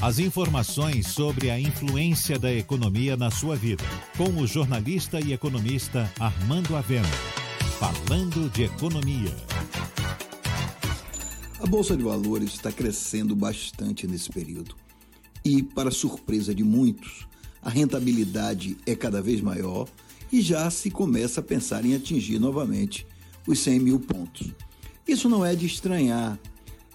[0.00, 3.82] As informações sobre a influência da economia na sua vida,
[4.14, 7.08] com o jornalista e economista Armando Avena.
[7.78, 9.34] Falando de economia.
[11.58, 14.76] A Bolsa de Valores está crescendo bastante nesse período.
[15.42, 17.26] E, para surpresa de muitos,
[17.62, 19.88] a rentabilidade é cada vez maior
[20.30, 23.06] e já se começa a pensar em atingir novamente
[23.46, 24.52] os 100 mil pontos.
[25.08, 26.38] Isso não é de estranhar,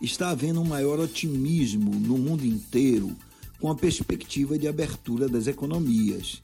[0.01, 3.15] está havendo um maior otimismo no mundo inteiro
[3.59, 6.41] com a perspectiva de abertura das economias.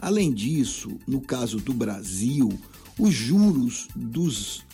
[0.00, 2.48] Além disso, no caso do Brasil,
[2.98, 4.64] os juros dos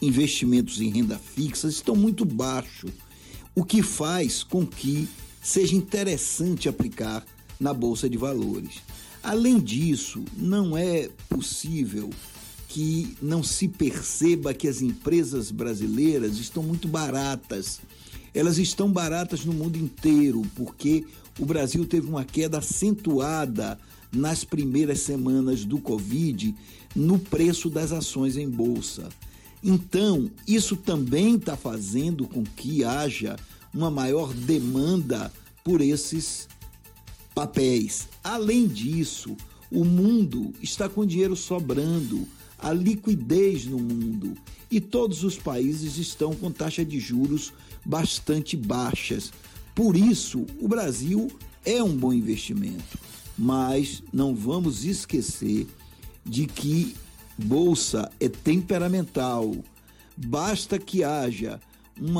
[0.00, 2.92] investimentos em renda fixa estão muito baixos,
[3.54, 5.08] o que faz com que
[5.42, 7.26] seja interessante aplicar
[7.58, 8.80] na bolsa de valores.
[9.22, 12.08] Além disso, não é possível
[12.70, 17.80] que não se perceba que as empresas brasileiras estão muito baratas.
[18.32, 21.04] Elas estão baratas no mundo inteiro, porque
[21.36, 23.76] o Brasil teve uma queda acentuada
[24.12, 26.54] nas primeiras semanas do Covid
[26.94, 29.08] no preço das ações em bolsa.
[29.64, 33.34] Então, isso também está fazendo com que haja
[33.74, 35.32] uma maior demanda
[35.64, 36.48] por esses
[37.34, 38.08] papéis.
[38.22, 39.36] Além disso,
[39.72, 42.28] o mundo está com dinheiro sobrando
[42.62, 44.36] a liquidez no mundo
[44.70, 47.52] e todos os países estão com taxa de juros
[47.84, 49.32] bastante baixas.
[49.74, 51.28] Por isso, o Brasil
[51.64, 52.98] é um bom investimento,
[53.36, 55.66] mas não vamos esquecer
[56.24, 56.94] de que
[57.36, 59.54] bolsa é temperamental.
[60.16, 61.58] Basta que haja
[61.98, 62.18] um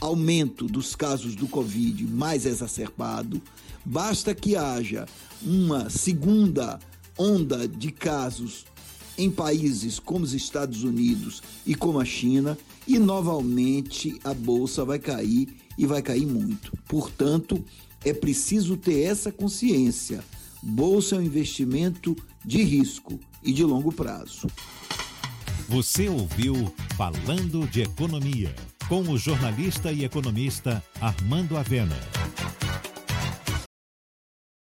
[0.00, 3.40] aumento dos casos do Covid mais exacerbado,
[3.84, 5.06] basta que haja
[5.42, 6.78] uma segunda
[7.18, 8.66] onda de casos
[9.18, 14.98] em países como os Estados Unidos e como a China, e novamente a bolsa vai
[14.98, 16.72] cair e vai cair muito.
[16.86, 17.64] Portanto,
[18.04, 20.22] é preciso ter essa consciência.
[20.62, 24.46] Bolsa é um investimento de risco e de longo prazo.
[25.68, 28.54] Você ouviu Falando de Economia,
[28.88, 31.96] com o jornalista e economista Armando Avena.